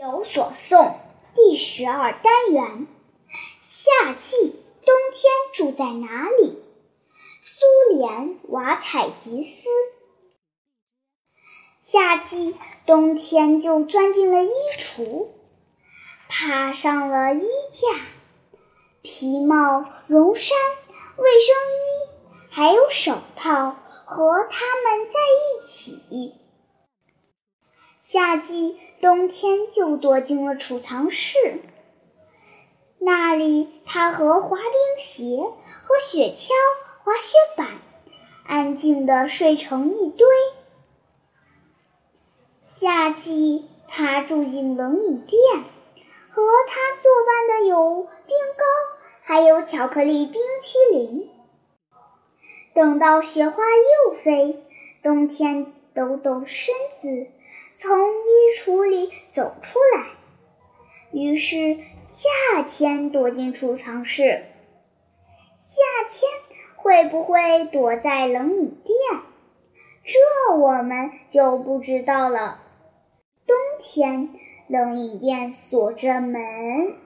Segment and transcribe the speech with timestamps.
[0.00, 0.94] 有所诵
[1.34, 2.86] 第十二单元：
[3.60, 6.58] 夏季冬天住在哪里？
[7.42, 9.68] 苏联瓦采吉斯。
[11.82, 12.56] 夏季
[12.86, 15.26] 冬天就钻进了衣橱，
[16.30, 18.00] 爬上了衣架，
[19.02, 20.56] 皮帽、绒衫、
[21.18, 23.76] 卫生衣，还有手套，
[24.06, 26.32] 和它们在一起。
[28.12, 31.60] 夏季冬天就躲进了储藏室，
[32.98, 35.36] 那里他和滑冰鞋
[35.84, 36.50] 和雪橇、
[37.04, 37.68] 滑雪板
[38.44, 40.26] 安静地睡成一堆。
[42.64, 45.62] 夏季他住进冷饮店，
[46.32, 48.64] 和他作伴的有冰糕，
[49.22, 51.30] 还有巧克力冰淇淋。
[52.74, 53.62] 等到雪花
[54.08, 54.66] 又飞，
[55.00, 57.28] 冬天抖抖身子。
[57.76, 58.24] 从衣
[58.58, 60.06] 橱里走出来，
[61.12, 64.44] 于是夏天躲进储藏室。
[65.58, 66.30] 夏天
[66.76, 68.96] 会不会躲在冷饮店？
[70.02, 72.62] 这我们就不知道了。
[73.46, 74.30] 冬天
[74.68, 76.96] 冷饮店锁着门。